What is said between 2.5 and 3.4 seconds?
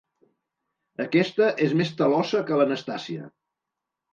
l'Anastàsia.